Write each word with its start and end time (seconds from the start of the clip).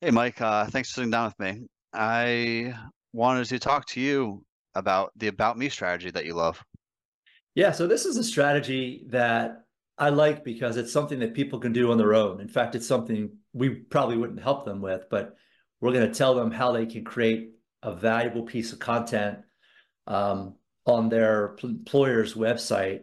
Hey, 0.00 0.12
Mike, 0.12 0.40
uh, 0.40 0.66
thanks 0.66 0.90
for 0.90 0.94
sitting 0.94 1.10
down 1.10 1.24
with 1.24 1.40
me. 1.40 1.66
I 1.92 2.72
wanted 3.12 3.46
to 3.46 3.58
talk 3.58 3.84
to 3.86 4.00
you 4.00 4.44
about 4.76 5.10
the 5.16 5.26
About 5.26 5.58
Me 5.58 5.68
strategy 5.68 6.08
that 6.12 6.24
you 6.24 6.34
love. 6.34 6.62
Yeah, 7.56 7.72
so 7.72 7.88
this 7.88 8.06
is 8.06 8.16
a 8.16 8.22
strategy 8.22 9.06
that 9.08 9.64
I 9.98 10.10
like 10.10 10.44
because 10.44 10.76
it's 10.76 10.92
something 10.92 11.18
that 11.18 11.34
people 11.34 11.58
can 11.58 11.72
do 11.72 11.90
on 11.90 11.98
their 11.98 12.14
own. 12.14 12.40
In 12.40 12.46
fact, 12.46 12.76
it's 12.76 12.86
something 12.86 13.30
we 13.52 13.70
probably 13.70 14.16
wouldn't 14.16 14.40
help 14.40 14.64
them 14.64 14.80
with, 14.80 15.06
but 15.10 15.34
we're 15.80 15.92
going 15.92 16.06
to 16.06 16.16
tell 16.16 16.36
them 16.36 16.52
how 16.52 16.70
they 16.70 16.86
can 16.86 17.02
create 17.02 17.54
a 17.82 17.92
valuable 17.92 18.44
piece 18.44 18.72
of 18.72 18.78
content 18.78 19.38
um, 20.06 20.54
on 20.86 21.08
their 21.08 21.56
employer's 21.64 22.34
website 22.34 23.00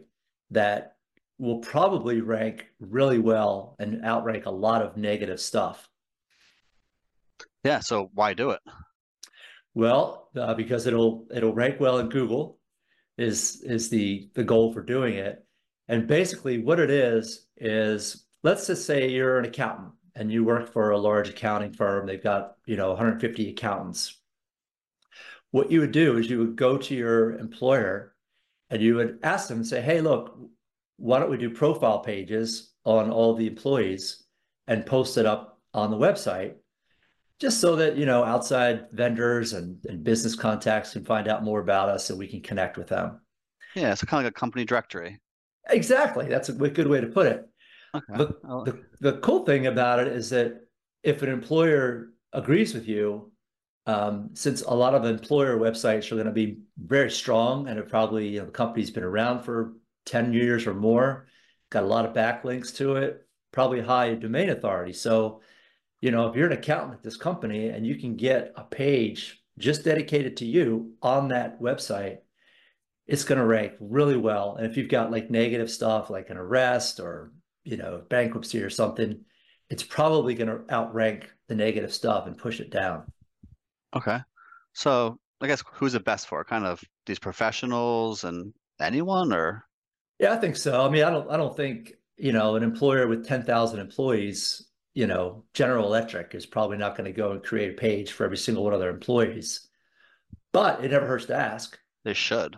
that 0.50 0.96
will 1.38 1.58
probably 1.58 2.22
rank 2.22 2.68
really 2.80 3.18
well 3.18 3.76
and 3.78 4.02
outrank 4.02 4.46
a 4.46 4.50
lot 4.50 4.80
of 4.80 4.96
negative 4.96 5.42
stuff. 5.42 5.90
Yeah, 7.66 7.80
so 7.80 8.10
why 8.14 8.32
do 8.32 8.50
it? 8.50 8.60
Well, 9.74 10.28
uh, 10.36 10.54
because 10.54 10.86
it'll 10.86 11.26
it'll 11.34 11.52
rank 11.52 11.80
well 11.80 11.98
in 11.98 12.08
Google 12.08 12.60
is 13.18 13.60
is 13.62 13.90
the 13.90 14.30
the 14.34 14.44
goal 14.44 14.72
for 14.72 14.82
doing 14.82 15.14
it. 15.14 15.44
And 15.88 16.06
basically 16.06 16.58
what 16.58 16.78
it 16.78 16.90
is 16.90 17.48
is 17.56 18.24
let's 18.44 18.68
just 18.68 18.86
say 18.86 19.08
you're 19.08 19.38
an 19.40 19.46
accountant 19.46 19.94
and 20.14 20.30
you 20.30 20.44
work 20.44 20.72
for 20.72 20.90
a 20.90 20.98
large 20.98 21.28
accounting 21.28 21.72
firm. 21.72 22.06
They've 22.06 22.22
got, 22.22 22.54
you 22.66 22.76
know, 22.76 22.90
150 22.90 23.50
accountants. 23.50 24.16
What 25.50 25.70
you 25.70 25.80
would 25.80 25.92
do 25.92 26.18
is 26.18 26.30
you 26.30 26.38
would 26.38 26.54
go 26.54 26.78
to 26.78 26.94
your 26.94 27.32
employer 27.32 28.14
and 28.70 28.80
you 28.80 28.94
would 28.94 29.18
ask 29.24 29.48
them 29.48 29.64
say, 29.64 29.80
"Hey, 29.80 30.00
look, 30.00 30.38
why 30.98 31.18
don't 31.18 31.30
we 31.30 31.36
do 31.36 31.50
profile 31.50 31.98
pages 31.98 32.72
on 32.84 33.10
all 33.10 33.34
the 33.34 33.48
employees 33.48 34.24
and 34.68 34.86
post 34.86 35.16
it 35.16 35.26
up 35.26 35.60
on 35.74 35.90
the 35.90 35.96
website 35.96 36.54
just 37.40 37.60
so 37.60 37.76
that 37.76 37.96
you 37.96 38.06
know 38.06 38.24
outside 38.24 38.86
vendors 38.92 39.52
and, 39.52 39.84
and 39.86 40.04
business 40.04 40.34
contacts 40.34 40.92
can 40.92 41.04
find 41.04 41.28
out 41.28 41.44
more 41.44 41.60
about 41.60 41.88
us 41.88 42.10
and 42.10 42.18
we 42.18 42.26
can 42.26 42.40
connect 42.40 42.76
with 42.76 42.88
them. 42.88 43.20
Yeah 43.74 43.92
it's 43.92 44.04
kind 44.04 44.20
of 44.20 44.24
like 44.24 44.36
a 44.36 44.40
company 44.40 44.64
directory. 44.64 45.20
Exactly. 45.68 46.26
That's 46.28 46.48
a 46.48 46.52
good 46.52 46.86
way 46.86 47.00
to 47.00 47.08
put 47.08 47.26
it. 47.26 47.48
Okay. 47.94 48.16
the, 48.16 48.26
the, 48.64 48.84
the 49.00 49.18
cool 49.18 49.44
thing 49.44 49.66
about 49.66 50.00
it 50.00 50.08
is 50.08 50.30
that 50.30 50.60
if 51.02 51.22
an 51.22 51.30
employer 51.30 52.10
agrees 52.32 52.74
with 52.74 52.86
you 52.86 53.32
um, 53.86 54.30
since 54.34 54.62
a 54.62 54.74
lot 54.74 54.94
of 54.94 55.04
employer 55.04 55.56
websites 55.58 56.10
are 56.10 56.16
going 56.16 56.26
to 56.26 56.32
be 56.32 56.58
very 56.78 57.10
strong 57.10 57.68
and 57.68 57.78
it 57.78 57.88
probably 57.88 58.28
you 58.28 58.40
know 58.40 58.46
the 58.46 58.50
company's 58.50 58.90
been 58.90 59.04
around 59.04 59.42
for 59.42 59.74
10 60.06 60.32
years 60.32 60.66
or 60.66 60.74
more 60.74 61.26
got 61.70 61.84
a 61.84 61.86
lot 61.86 62.04
of 62.04 62.14
backlinks 62.14 62.74
to 62.76 62.96
it 62.96 63.26
probably 63.56 63.80
high 63.80 64.14
domain 64.14 64.50
authority. 64.50 64.92
So 64.92 65.40
you 66.06 66.12
know, 66.12 66.28
if 66.28 66.36
you're 66.36 66.46
an 66.46 66.52
accountant 66.52 66.94
at 66.94 67.02
this 67.02 67.16
company 67.16 67.70
and 67.70 67.84
you 67.84 67.96
can 67.96 68.14
get 68.14 68.52
a 68.54 68.62
page 68.62 69.42
just 69.58 69.82
dedicated 69.82 70.36
to 70.36 70.44
you 70.44 70.92
on 71.02 71.26
that 71.26 71.60
website, 71.60 72.18
it's 73.08 73.24
going 73.24 73.40
to 73.40 73.44
rank 73.44 73.72
really 73.80 74.16
well. 74.16 74.54
And 74.54 74.64
if 74.64 74.76
you've 74.76 74.88
got 74.88 75.10
like 75.10 75.32
negative 75.32 75.68
stuff 75.68 76.08
like 76.08 76.30
an 76.30 76.36
arrest 76.36 77.00
or, 77.00 77.32
you 77.64 77.76
know, 77.76 78.02
bankruptcy 78.08 78.62
or 78.62 78.70
something, 78.70 79.24
it's 79.68 79.82
probably 79.82 80.36
going 80.36 80.46
to 80.46 80.72
outrank 80.72 81.28
the 81.48 81.56
negative 81.56 81.92
stuff 81.92 82.28
and 82.28 82.38
push 82.38 82.60
it 82.60 82.70
down. 82.70 83.10
Okay. 83.96 84.18
So 84.74 85.18
I 85.40 85.48
guess 85.48 85.64
who's 85.72 85.96
it 85.96 86.04
best 86.04 86.28
for? 86.28 86.44
Kind 86.44 86.66
of 86.66 86.80
these 87.06 87.18
professionals 87.18 88.22
and 88.22 88.54
anyone 88.80 89.32
or? 89.32 89.64
Yeah, 90.20 90.34
I 90.34 90.36
think 90.36 90.56
so. 90.56 90.86
I 90.86 90.88
mean, 90.88 91.02
I 91.02 91.10
don't, 91.10 91.28
I 91.28 91.36
don't 91.36 91.56
think, 91.56 91.94
you 92.16 92.30
know, 92.30 92.54
an 92.54 92.62
employer 92.62 93.08
with 93.08 93.26
10,000 93.26 93.80
employees 93.80 94.68
you 94.96 95.06
know, 95.06 95.44
General 95.52 95.84
Electric 95.84 96.34
is 96.34 96.46
probably 96.46 96.78
not 96.78 96.96
going 96.96 97.04
to 97.04 97.12
go 97.12 97.32
and 97.32 97.42
create 97.42 97.70
a 97.70 97.74
page 97.74 98.12
for 98.12 98.24
every 98.24 98.38
single 98.38 98.64
one 98.64 98.72
of 98.72 98.80
their 98.80 98.88
employees. 98.88 99.68
But 100.54 100.82
it 100.82 100.90
never 100.90 101.06
hurts 101.06 101.26
to 101.26 101.36
ask. 101.36 101.78
They 102.02 102.14
should. 102.14 102.56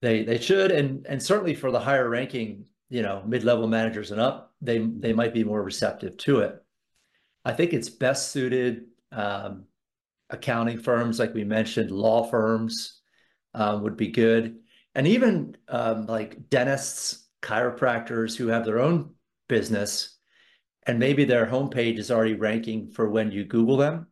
They 0.00 0.22
they 0.22 0.38
should, 0.38 0.70
and 0.70 1.04
and 1.08 1.20
certainly 1.20 1.54
for 1.54 1.72
the 1.72 1.80
higher 1.80 2.08
ranking, 2.08 2.66
you 2.90 3.02
know, 3.02 3.24
mid 3.26 3.42
level 3.42 3.66
managers 3.66 4.12
and 4.12 4.20
up, 4.20 4.54
they 4.60 4.78
they 4.78 5.12
might 5.12 5.34
be 5.34 5.42
more 5.42 5.64
receptive 5.64 6.16
to 6.18 6.40
it. 6.40 6.62
I 7.44 7.52
think 7.52 7.72
it's 7.72 7.88
best 7.88 8.30
suited 8.30 8.84
um, 9.10 9.64
accounting 10.30 10.78
firms, 10.78 11.18
like 11.18 11.34
we 11.34 11.42
mentioned, 11.42 11.90
law 11.90 12.22
firms 12.22 13.00
um, 13.52 13.82
would 13.82 13.96
be 13.96 14.08
good, 14.08 14.60
and 14.94 15.08
even 15.08 15.56
um, 15.68 16.06
like 16.06 16.48
dentists, 16.50 17.26
chiropractors 17.42 18.36
who 18.36 18.46
have 18.46 18.64
their 18.64 18.78
own 18.78 19.14
business 19.48 20.13
and 20.86 20.98
maybe 20.98 21.24
their 21.24 21.46
homepage 21.46 21.98
is 21.98 22.10
already 22.10 22.34
ranking 22.34 22.88
for 22.88 23.08
when 23.08 23.32
you 23.32 23.44
Google 23.44 23.76
them, 23.76 24.06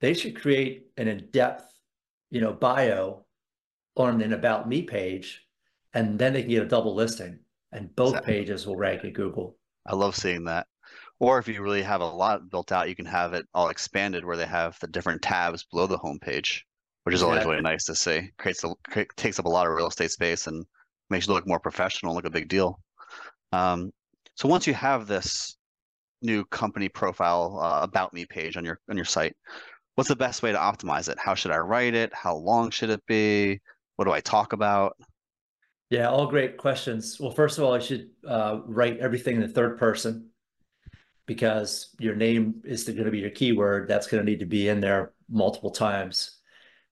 they 0.00 0.14
should 0.14 0.40
create 0.40 0.86
an 0.96 1.08
in-depth, 1.08 1.64
you 2.30 2.40
know, 2.40 2.52
bio 2.52 3.24
on 3.96 4.20
an 4.22 4.32
about 4.32 4.68
me 4.68 4.82
page, 4.82 5.46
and 5.94 6.18
then 6.18 6.32
they 6.32 6.42
can 6.42 6.50
get 6.50 6.62
a 6.62 6.68
double 6.68 6.94
listing, 6.94 7.38
and 7.72 7.94
both 7.96 8.10
exactly. 8.10 8.32
pages 8.34 8.66
will 8.66 8.76
rank 8.76 9.04
at 9.04 9.12
Google. 9.12 9.56
I 9.86 9.94
love 9.94 10.14
seeing 10.14 10.44
that. 10.44 10.66
Or 11.20 11.38
if 11.38 11.48
you 11.48 11.60
really 11.62 11.82
have 11.82 12.00
a 12.00 12.06
lot 12.06 12.48
built 12.48 12.70
out, 12.70 12.88
you 12.88 12.94
can 12.94 13.06
have 13.06 13.34
it 13.34 13.44
all 13.52 13.70
expanded 13.70 14.24
where 14.24 14.36
they 14.36 14.46
have 14.46 14.78
the 14.80 14.86
different 14.86 15.20
tabs 15.20 15.64
below 15.64 15.88
the 15.88 15.98
homepage, 15.98 16.60
which 17.02 17.14
is 17.14 17.22
exactly. 17.22 17.24
always 17.24 17.46
really 17.46 17.62
nice 17.62 17.84
to 17.86 17.94
see. 17.96 18.30
Creates 18.38 18.62
a, 18.62 18.74
takes 19.16 19.40
up 19.40 19.46
a 19.46 19.48
lot 19.48 19.66
of 19.66 19.72
real 19.72 19.88
estate 19.88 20.12
space 20.12 20.46
and 20.46 20.64
makes 21.10 21.26
you 21.26 21.34
look 21.34 21.46
more 21.46 21.58
professional, 21.58 22.14
look 22.14 22.24
a 22.24 22.30
big 22.30 22.48
deal. 22.48 22.78
Um, 23.50 23.90
so 24.36 24.48
once 24.48 24.68
you 24.68 24.74
have 24.74 25.08
this 25.08 25.56
new 26.22 26.44
company 26.46 26.88
profile 26.88 27.58
uh, 27.60 27.82
about 27.82 28.12
me 28.12 28.24
page 28.26 28.56
on 28.56 28.64
your 28.64 28.80
on 28.90 28.96
your 28.96 29.04
site. 29.04 29.36
What's 29.94 30.08
the 30.08 30.16
best 30.16 30.42
way 30.42 30.52
to 30.52 30.58
optimize 30.58 31.08
it? 31.08 31.18
How 31.18 31.34
should 31.34 31.50
i 31.50 31.58
write 31.58 31.94
it? 31.94 32.12
How 32.14 32.36
long 32.36 32.70
should 32.70 32.90
it 32.90 33.04
be? 33.06 33.60
What 33.96 34.04
do 34.04 34.12
i 34.12 34.20
talk 34.20 34.52
about? 34.52 34.96
Yeah 35.90 36.08
all 36.08 36.26
great 36.26 36.56
questions. 36.56 37.18
Well 37.20 37.30
first 37.30 37.58
of 37.58 37.64
all 37.64 37.74
i 37.74 37.78
should 37.78 38.10
uh, 38.26 38.60
write 38.66 38.98
everything 38.98 39.36
in 39.36 39.42
the 39.42 39.48
third 39.48 39.78
person 39.78 40.30
because 41.26 41.94
your 41.98 42.14
name 42.14 42.62
is 42.64 42.84
going 42.84 43.04
to 43.04 43.10
be 43.10 43.18
your 43.18 43.30
keyword. 43.30 43.88
That's 43.88 44.06
going 44.06 44.24
to 44.24 44.30
need 44.30 44.40
to 44.40 44.46
be 44.46 44.68
in 44.68 44.80
there 44.80 45.12
multiple 45.28 45.70
times. 45.70 46.38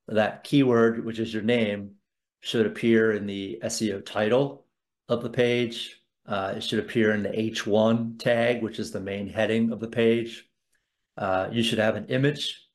That 0.08 0.44
keyword 0.44 1.04
which 1.04 1.18
is 1.18 1.32
your 1.32 1.42
name 1.42 1.92
should 2.40 2.66
appear 2.66 3.12
in 3.12 3.26
the 3.26 3.58
seo 3.64 4.04
title 4.04 4.66
of 5.08 5.22
the 5.22 5.30
page 5.30 6.00
uh, 6.26 6.54
it 6.56 6.62
should 6.62 6.78
appear 6.80 7.12
in 7.12 7.22
the 7.22 7.28
H1 7.28 8.18
tag, 8.18 8.62
which 8.62 8.78
is 8.78 8.90
the 8.90 9.00
main 9.00 9.28
heading 9.28 9.72
of 9.72 9.80
the 9.80 9.88
page. 9.88 10.48
Uh, 11.16 11.48
you 11.52 11.62
should 11.62 11.78
have 11.78 11.96
an 11.96 12.06
image, 12.06 12.66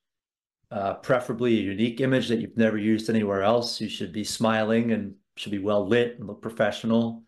uh, 0.71 0.95
preferably 0.95 1.57
a 1.57 1.63
unique 1.63 1.99
image 1.99 2.29
that 2.29 2.39
you've 2.39 2.57
never 2.57 2.77
used 2.77 3.09
anywhere 3.09 3.43
else. 3.43 3.81
You 3.81 3.89
should 3.89 4.13
be 4.13 4.23
smiling 4.23 4.91
and 4.91 5.15
should 5.35 5.51
be 5.51 5.59
well 5.59 5.85
lit 5.85 6.17
and 6.17 6.27
look 6.27 6.41
professional. 6.41 7.23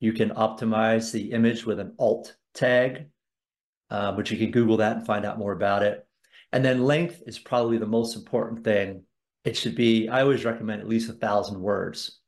You 0.00 0.12
can 0.12 0.30
optimize 0.30 1.12
the 1.12 1.30
image 1.30 1.64
with 1.64 1.78
an 1.78 1.94
alt 1.98 2.34
tag, 2.54 3.06
uh, 3.88 4.12
but 4.12 4.30
you 4.30 4.36
can 4.36 4.50
Google 4.50 4.78
that 4.78 4.96
and 4.96 5.06
find 5.06 5.24
out 5.24 5.38
more 5.38 5.52
about 5.52 5.84
it. 5.84 6.06
And 6.52 6.64
then 6.64 6.84
length 6.84 7.22
is 7.26 7.38
probably 7.38 7.78
the 7.78 7.86
most 7.86 8.16
important 8.16 8.64
thing. 8.64 9.04
It 9.44 9.56
should 9.56 9.74
be, 9.74 10.08
I 10.08 10.22
always 10.22 10.44
recommend 10.44 10.82
at 10.82 10.88
least 10.88 11.08
a 11.08 11.14
thousand 11.14 11.60
words. 11.60 12.18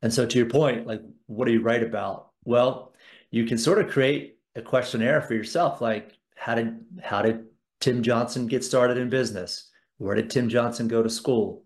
And 0.00 0.12
so 0.12 0.26
to 0.26 0.38
your 0.38 0.48
point, 0.48 0.86
like, 0.86 1.00
what 1.26 1.44
do 1.44 1.52
you 1.52 1.62
write 1.62 1.82
about? 1.82 2.31
Well, 2.44 2.92
you 3.30 3.46
can 3.46 3.58
sort 3.58 3.78
of 3.78 3.90
create 3.90 4.38
a 4.54 4.62
questionnaire 4.62 5.22
for 5.22 5.34
yourself, 5.34 5.80
like 5.80 6.18
how 6.36 6.54
did 6.54 6.84
how 7.02 7.22
did 7.22 7.44
Tim 7.80 8.02
Johnson 8.02 8.46
get 8.46 8.64
started 8.64 8.98
in 8.98 9.08
business? 9.08 9.70
Where 9.98 10.14
did 10.14 10.30
Tim 10.30 10.48
Johnson 10.48 10.88
go 10.88 11.02
to 11.02 11.10
school? 11.10 11.64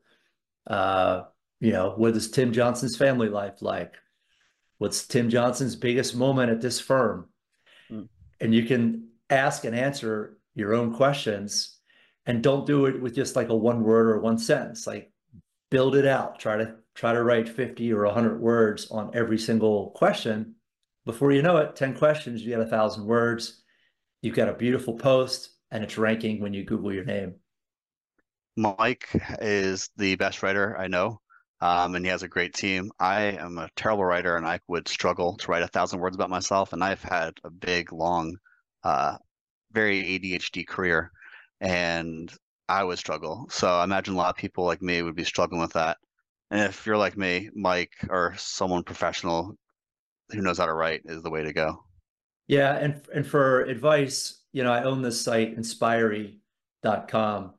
Uh, 0.66 1.22
you 1.60 1.72
know, 1.72 1.94
what 1.96 2.14
is 2.14 2.30
Tim 2.30 2.52
Johnson's 2.52 2.96
family 2.96 3.28
life 3.28 3.62
like? 3.62 3.94
What's 4.78 5.06
Tim 5.06 5.30
Johnson's 5.30 5.76
biggest 5.76 6.14
moment 6.14 6.50
at 6.50 6.60
this 6.60 6.78
firm? 6.78 7.30
Mm. 7.90 8.08
And 8.40 8.54
you 8.54 8.64
can 8.64 9.08
ask 9.30 9.64
and 9.64 9.74
answer 9.74 10.36
your 10.54 10.74
own 10.74 10.92
questions 10.94 11.78
and 12.26 12.42
don't 12.42 12.66
do 12.66 12.86
it 12.86 13.00
with 13.00 13.14
just 13.14 13.36
like 13.36 13.48
a 13.48 13.56
one 13.56 13.82
word 13.82 14.08
or 14.08 14.20
one 14.20 14.36
sentence. 14.36 14.86
Like 14.86 15.10
build 15.70 15.96
it 15.96 16.06
out. 16.06 16.38
Try 16.38 16.58
to 16.58 16.74
try 16.94 17.14
to 17.14 17.22
write 17.22 17.48
50 17.48 17.92
or 17.94 18.04
100 18.04 18.40
words 18.40 18.90
on 18.90 19.10
every 19.14 19.38
single 19.38 19.90
question 19.90 20.55
before 21.06 21.32
you 21.32 21.40
know 21.40 21.56
it, 21.58 21.76
10 21.76 21.94
questions, 21.94 22.42
you 22.42 22.50
get 22.50 22.60
a 22.60 22.66
thousand 22.66 23.06
words. 23.06 23.62
You've 24.22 24.34
got 24.34 24.48
a 24.48 24.54
beautiful 24.54 24.94
post 24.94 25.50
and 25.70 25.82
it's 25.82 25.96
ranking 25.96 26.40
when 26.40 26.52
you 26.52 26.64
Google 26.64 26.92
your 26.92 27.04
name. 27.04 27.36
Mike 28.56 29.08
is 29.40 29.88
the 29.96 30.16
best 30.16 30.42
writer 30.42 30.76
I 30.76 30.88
know. 30.88 31.20
Um, 31.60 31.94
and 31.94 32.04
he 32.04 32.10
has 32.10 32.22
a 32.22 32.28
great 32.28 32.52
team. 32.52 32.90
I 32.98 33.22
am 33.22 33.56
a 33.56 33.70
terrible 33.76 34.04
writer 34.04 34.36
and 34.36 34.46
I 34.46 34.60
would 34.68 34.88
struggle 34.88 35.36
to 35.38 35.50
write 35.50 35.62
a 35.62 35.68
thousand 35.68 36.00
words 36.00 36.14
about 36.14 36.28
myself. 36.28 36.72
And 36.72 36.84
I've 36.84 37.02
had 37.02 37.34
a 37.44 37.50
big, 37.50 37.92
long, 37.92 38.36
uh, 38.82 39.16
very 39.72 40.02
ADHD 40.02 40.66
career 40.66 41.12
and 41.60 42.30
I 42.68 42.82
would 42.84 42.98
struggle. 42.98 43.46
So 43.50 43.68
I 43.68 43.84
imagine 43.84 44.14
a 44.14 44.16
lot 44.18 44.30
of 44.30 44.36
people 44.36 44.64
like 44.64 44.82
me 44.82 45.00
would 45.02 45.14
be 45.14 45.24
struggling 45.24 45.60
with 45.60 45.74
that. 45.74 45.98
And 46.50 46.60
if 46.62 46.84
you're 46.84 46.98
like 46.98 47.16
me, 47.16 47.48
Mike, 47.54 47.94
or 48.10 48.34
someone 48.36 48.82
professional, 48.82 49.56
who 50.30 50.42
knows 50.42 50.58
how 50.58 50.66
to 50.66 50.74
write 50.74 51.02
is 51.04 51.22
the 51.22 51.30
way 51.30 51.42
to 51.42 51.52
go. 51.52 51.84
Yeah, 52.48 52.76
and 52.76 53.02
and 53.14 53.26
for 53.26 53.62
advice, 53.64 54.42
you 54.52 54.62
know, 54.62 54.72
I 54.72 54.84
own 54.84 55.02
this 55.02 55.20
site 55.20 55.56
Inspiry, 55.56 56.38
com. 57.08 57.54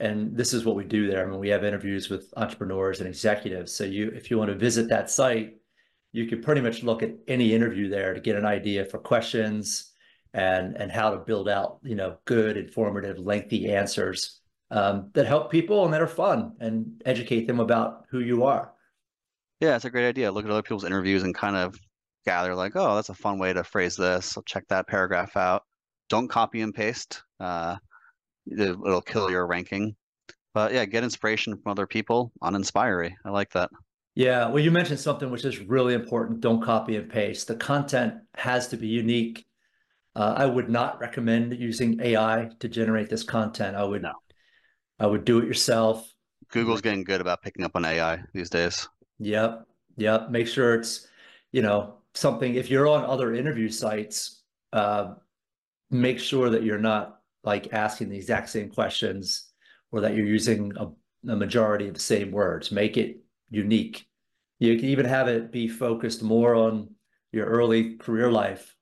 And 0.00 0.36
this 0.36 0.52
is 0.52 0.64
what 0.64 0.74
we 0.74 0.84
do 0.84 1.06
there. 1.06 1.24
I 1.24 1.30
mean, 1.30 1.38
we 1.38 1.50
have 1.50 1.62
interviews 1.62 2.10
with 2.10 2.32
entrepreneurs 2.36 2.98
and 2.98 3.08
executives. 3.08 3.72
So 3.72 3.84
you, 3.84 4.08
if 4.08 4.32
you 4.32 4.38
want 4.38 4.50
to 4.50 4.56
visit 4.56 4.88
that 4.88 5.10
site, 5.10 5.58
you 6.10 6.26
can 6.26 6.42
pretty 6.42 6.60
much 6.60 6.82
look 6.82 7.04
at 7.04 7.12
any 7.28 7.54
interview 7.54 7.88
there 7.88 8.12
to 8.12 8.20
get 8.20 8.34
an 8.34 8.44
idea 8.44 8.84
for 8.84 8.98
questions 8.98 9.92
and 10.34 10.76
and 10.76 10.90
how 10.90 11.10
to 11.10 11.18
build 11.18 11.48
out, 11.48 11.78
you 11.82 11.94
know, 11.94 12.16
good, 12.24 12.56
informative, 12.56 13.18
lengthy 13.18 13.72
answers 13.72 14.40
um, 14.70 15.10
that 15.12 15.26
help 15.26 15.50
people 15.50 15.84
and 15.84 15.94
that 15.94 16.02
are 16.02 16.06
fun 16.06 16.56
and 16.58 17.02
educate 17.04 17.46
them 17.46 17.60
about 17.60 18.06
who 18.10 18.20
you 18.20 18.44
are. 18.44 18.72
Yeah, 19.60 19.76
it's 19.76 19.84
a 19.84 19.90
great 19.90 20.08
idea. 20.08 20.32
Look 20.32 20.44
at 20.44 20.50
other 20.50 20.62
people's 20.62 20.84
interviews 20.84 21.22
and 21.22 21.34
kind 21.34 21.54
of 21.54 21.78
gather 22.24 22.54
like, 22.54 22.72
oh, 22.76 22.94
that's 22.94 23.08
a 23.08 23.14
fun 23.14 23.38
way 23.38 23.52
to 23.52 23.64
phrase 23.64 23.96
this. 23.96 24.36
I'll 24.36 24.42
check 24.44 24.64
that 24.68 24.86
paragraph 24.86 25.36
out. 25.36 25.62
Don't 26.08 26.28
copy 26.28 26.60
and 26.60 26.74
paste. 26.74 27.22
Uh, 27.40 27.76
it'll 28.50 29.02
kill 29.02 29.30
your 29.30 29.46
ranking. 29.46 29.96
But 30.54 30.72
yeah, 30.72 30.84
get 30.84 31.04
inspiration 31.04 31.56
from 31.56 31.70
other 31.70 31.86
people 31.86 32.32
on 32.42 32.54
Inspiry. 32.54 33.14
I 33.24 33.30
like 33.30 33.50
that. 33.52 33.70
Yeah, 34.14 34.48
well, 34.48 34.62
you 34.62 34.70
mentioned 34.70 35.00
something 35.00 35.30
which 35.30 35.44
is 35.46 35.58
really 35.60 35.94
important. 35.94 36.40
Don't 36.40 36.62
copy 36.62 36.96
and 36.96 37.08
paste. 37.08 37.48
The 37.48 37.56
content 37.56 38.14
has 38.34 38.68
to 38.68 38.76
be 38.76 38.86
unique. 38.86 39.46
Uh, 40.14 40.34
I 40.36 40.44
would 40.44 40.68
not 40.68 41.00
recommend 41.00 41.58
using 41.58 41.98
AI 42.02 42.50
to 42.60 42.68
generate 42.68 43.08
this 43.08 43.22
content. 43.22 43.74
I 43.74 43.84
would, 43.84 44.02
no. 44.02 44.12
I 44.98 45.06
would 45.06 45.24
do 45.24 45.38
it 45.38 45.46
yourself. 45.46 46.12
Google's 46.50 46.82
getting 46.82 47.04
good 47.04 47.22
about 47.22 47.40
picking 47.40 47.64
up 47.64 47.74
on 47.74 47.86
AI 47.86 48.22
these 48.34 48.50
days. 48.50 48.86
Yep, 49.18 49.66
yep. 49.96 50.30
Make 50.30 50.46
sure 50.46 50.74
it's, 50.74 51.08
you 51.50 51.62
know, 51.62 51.94
something. 52.14 52.54
If 52.54 52.70
you're 52.70 52.88
on 52.88 53.04
other 53.04 53.34
interview 53.34 53.68
sites, 53.68 54.42
uh, 54.72 55.14
make 55.90 56.18
sure 56.18 56.50
that 56.50 56.62
you're 56.62 56.78
not 56.78 57.20
like 57.44 57.72
asking 57.72 58.08
the 58.08 58.16
exact 58.16 58.48
same 58.48 58.70
questions 58.70 59.50
or 59.90 60.00
that 60.00 60.14
you're 60.14 60.26
using 60.26 60.72
a, 60.76 60.86
a 61.30 61.36
majority 61.36 61.88
of 61.88 61.94
the 61.94 62.00
same 62.00 62.30
words. 62.30 62.70
Make 62.70 62.96
it 62.96 63.18
unique. 63.50 64.06
You 64.58 64.76
can 64.76 64.88
even 64.88 65.06
have 65.06 65.28
it 65.28 65.52
be 65.52 65.68
focused 65.68 66.22
more 66.22 66.54
on 66.54 66.94
your 67.32 67.46
early 67.46 67.96
career 67.96 68.30
life 68.30 68.76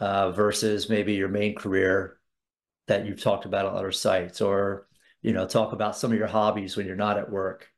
uh, 0.00 0.30
versus 0.30 0.88
maybe 0.88 1.14
your 1.14 1.28
main 1.28 1.54
career 1.54 2.18
that 2.86 3.04
you've 3.04 3.22
talked 3.22 3.44
about 3.44 3.66
on 3.66 3.76
other 3.76 3.92
sites, 3.92 4.40
or 4.40 4.86
you 5.20 5.32
know, 5.32 5.46
talk 5.46 5.72
about 5.72 5.96
some 5.96 6.10
of 6.10 6.18
your 6.18 6.26
hobbies 6.26 6.76
when 6.76 6.86
you're 6.86 6.96
not 6.96 7.18
at 7.18 7.30
work 7.30 7.68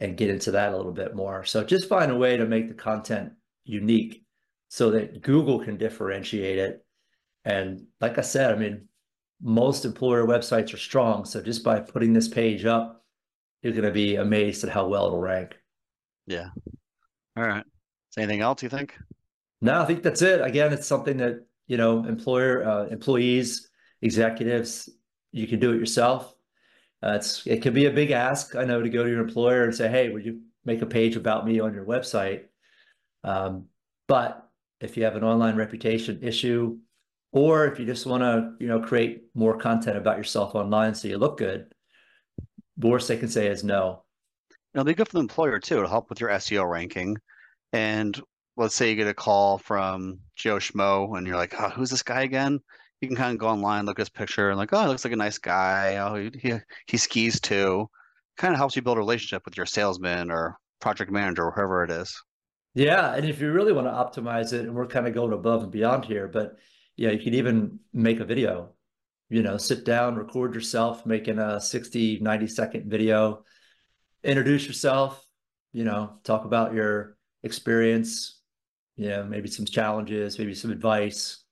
and 0.00 0.16
get 0.16 0.30
into 0.30 0.50
that 0.52 0.72
a 0.72 0.76
little 0.76 0.92
bit 0.92 1.14
more. 1.14 1.44
So 1.44 1.62
just 1.62 1.88
find 1.88 2.10
a 2.10 2.16
way 2.16 2.36
to 2.36 2.46
make 2.46 2.68
the 2.68 2.74
content 2.74 3.32
unique 3.66 4.24
so 4.68 4.90
that 4.90 5.22
Google 5.22 5.58
can 5.58 5.76
differentiate 5.76 6.58
it. 6.58 6.84
And 7.44 7.86
like 8.00 8.18
I 8.18 8.22
said, 8.22 8.54
I 8.54 8.58
mean, 8.58 8.88
most 9.40 9.84
employer 9.84 10.26
websites 10.26 10.72
are 10.74 10.78
strong. 10.78 11.24
So 11.24 11.42
just 11.42 11.62
by 11.62 11.80
putting 11.80 12.12
this 12.12 12.28
page 12.28 12.64
up, 12.64 13.04
you're 13.62 13.72
going 13.72 13.84
to 13.84 13.92
be 13.92 14.16
amazed 14.16 14.64
at 14.64 14.70
how 14.70 14.86
well 14.86 15.06
it'll 15.06 15.20
rank. 15.20 15.56
Yeah. 16.26 16.48
All 17.36 17.44
right. 17.44 17.64
Is 17.64 18.18
anything 18.18 18.40
else 18.40 18.62
you 18.62 18.68
think? 18.68 18.96
No, 19.60 19.80
I 19.80 19.84
think 19.84 20.02
that's 20.02 20.22
it. 20.22 20.40
Again, 20.40 20.72
it's 20.72 20.86
something 20.86 21.16
that, 21.18 21.46
you 21.66 21.76
know, 21.76 22.04
employer, 22.04 22.64
uh, 22.64 22.86
employees, 22.86 23.68
executives, 24.02 24.88
you 25.32 25.46
can 25.46 25.60
do 25.60 25.72
it 25.72 25.78
yourself. 25.78 26.34
Uh, 27.02 27.12
it's 27.16 27.46
it 27.46 27.62
can 27.62 27.74
be 27.74 27.86
a 27.86 27.90
big 27.90 28.10
ask, 28.10 28.56
I 28.56 28.64
know, 28.64 28.82
to 28.82 28.88
go 28.88 29.04
to 29.04 29.10
your 29.10 29.20
employer 29.20 29.64
and 29.64 29.74
say, 29.74 29.88
"Hey, 29.88 30.08
would 30.08 30.24
you 30.24 30.40
make 30.64 30.80
a 30.82 30.86
page 30.86 31.14
about 31.14 31.46
me 31.46 31.60
on 31.60 31.74
your 31.74 31.84
website?" 31.84 32.44
Um, 33.24 33.66
but 34.08 34.48
if 34.80 34.96
you 34.96 35.04
have 35.04 35.16
an 35.16 35.24
online 35.24 35.56
reputation 35.56 36.20
issue, 36.22 36.78
or 37.32 37.66
if 37.66 37.78
you 37.78 37.86
just 37.86 38.06
want 38.06 38.22
to, 38.22 38.52
you 38.60 38.68
know, 38.68 38.80
create 38.80 39.24
more 39.34 39.58
content 39.58 39.96
about 39.96 40.16
yourself 40.16 40.54
online 40.54 40.94
so 40.94 41.08
you 41.08 41.18
look 41.18 41.38
good, 41.38 41.66
the 42.76 42.88
worst 42.88 43.08
they 43.08 43.16
can 43.16 43.28
say 43.28 43.46
is 43.46 43.64
no. 43.64 44.04
It'll 44.74 44.84
be 44.84 44.94
good 44.94 45.08
for 45.08 45.14
the 45.14 45.20
employer 45.20 45.58
too. 45.58 45.76
It'll 45.76 45.88
help 45.88 46.10
with 46.10 46.20
your 46.20 46.30
SEO 46.30 46.68
ranking. 46.70 47.16
And 47.72 48.20
let's 48.56 48.74
say 48.74 48.90
you 48.90 48.96
get 48.96 49.08
a 49.08 49.14
call 49.14 49.58
from 49.58 50.20
Joe 50.34 50.56
Schmo 50.56 51.16
and 51.16 51.26
you're 51.26 51.36
like, 51.36 51.54
oh, 51.58 51.70
who's 51.70 51.90
this 51.90 52.02
guy 52.02 52.22
again? 52.22 52.60
You 53.00 53.08
can 53.08 53.16
kind 53.16 53.32
of 53.32 53.38
go 53.38 53.48
online, 53.48 53.84
look 53.84 53.98
at 53.98 54.02
his 54.02 54.08
picture, 54.08 54.48
and 54.48 54.58
like, 54.58 54.72
oh, 54.72 54.82
he 54.82 54.88
looks 54.88 55.04
like 55.04 55.12
a 55.12 55.16
nice 55.16 55.38
guy. 55.38 55.96
Oh, 55.96 56.14
he 56.14 56.30
he, 56.38 56.58
he 56.86 56.96
skis 56.96 57.40
too. 57.40 57.88
Kind 58.38 58.54
of 58.54 58.58
helps 58.58 58.76
you 58.76 58.82
build 58.82 58.96
a 58.96 59.00
relationship 59.00 59.42
with 59.44 59.56
your 59.56 59.66
salesman 59.66 60.30
or 60.30 60.56
project 60.80 61.10
manager 61.10 61.44
or 61.44 61.50
whoever 61.50 61.84
it 61.84 61.90
is. 61.90 62.14
Yeah, 62.76 63.14
and 63.14 63.24
if 63.24 63.40
you 63.40 63.50
really 63.52 63.72
want 63.72 63.86
to 63.86 64.20
optimize 64.20 64.52
it, 64.52 64.66
and 64.66 64.74
we're 64.74 64.86
kind 64.86 65.08
of 65.08 65.14
going 65.14 65.32
above 65.32 65.62
and 65.62 65.72
beyond 65.72 66.04
here, 66.04 66.28
but 66.28 66.58
yeah, 66.94 67.10
you 67.10 67.18
could 67.18 67.34
even 67.34 67.78
make 67.94 68.20
a 68.20 68.24
video. 68.24 68.74
You 69.30 69.42
know, 69.42 69.56
sit 69.56 69.86
down, 69.86 70.14
record 70.14 70.54
yourself 70.54 71.06
making 71.06 71.38
a 71.38 71.58
60, 71.58 72.20
90 72.20 72.46
second 72.46 72.90
video, 72.90 73.44
introduce 74.22 74.66
yourself, 74.66 75.26
you 75.72 75.84
know, 75.84 76.18
talk 76.22 76.44
about 76.44 76.74
your 76.74 77.16
experience, 77.44 78.42
you 78.96 79.08
know, 79.08 79.24
maybe 79.24 79.48
some 79.48 79.64
challenges, 79.64 80.38
maybe 80.38 80.52
some 80.52 80.70
advice. 80.70 81.44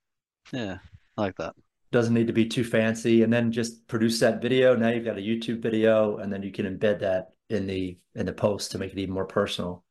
Yeah, 0.52 0.76
I 1.16 1.20
like 1.22 1.36
that. 1.38 1.54
Doesn't 1.90 2.12
need 2.12 2.26
to 2.26 2.34
be 2.34 2.46
too 2.46 2.64
fancy. 2.64 3.22
And 3.22 3.32
then 3.32 3.50
just 3.50 3.88
produce 3.88 4.20
that 4.20 4.42
video. 4.42 4.76
Now 4.76 4.90
you've 4.90 5.06
got 5.06 5.16
a 5.16 5.22
YouTube 5.22 5.62
video, 5.62 6.18
and 6.18 6.30
then 6.30 6.42
you 6.42 6.52
can 6.52 6.66
embed 6.66 7.00
that 7.00 7.30
in 7.48 7.66
the 7.66 7.98
in 8.14 8.26
the 8.26 8.32
post 8.34 8.72
to 8.72 8.78
make 8.78 8.92
it 8.92 8.98
even 8.98 9.14
more 9.14 9.24
personal. 9.24 9.84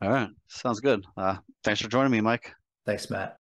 All 0.00 0.10
right. 0.10 0.28
Sounds 0.46 0.80
good. 0.80 1.04
Uh, 1.16 1.36
thanks 1.64 1.80
for 1.80 1.88
joining 1.88 2.12
me, 2.12 2.20
Mike. 2.20 2.52
Thanks, 2.86 3.10
Matt. 3.10 3.37